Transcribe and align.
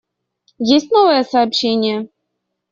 Есть 0.73 0.89
новые 0.89 1.23
сообщения? 1.23 2.07